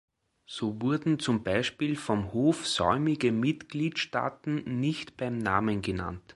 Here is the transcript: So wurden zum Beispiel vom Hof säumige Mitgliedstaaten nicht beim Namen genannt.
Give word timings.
So 0.47 0.81
wurden 0.81 1.19
zum 1.19 1.43
Beispiel 1.43 1.95
vom 1.95 2.33
Hof 2.33 2.67
säumige 2.67 3.31
Mitgliedstaaten 3.31 4.79
nicht 4.79 5.15
beim 5.15 5.37
Namen 5.37 5.83
genannt. 5.83 6.23